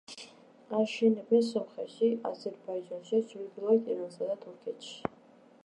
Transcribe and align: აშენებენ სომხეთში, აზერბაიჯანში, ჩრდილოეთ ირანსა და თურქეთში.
აშენებენ 0.77 1.43
სომხეთში, 1.49 2.09
აზერბაიჯანში, 2.29 3.21
ჩრდილოეთ 3.35 3.93
ირანსა 3.97 4.31
და 4.31 4.39
თურქეთში. 4.47 4.97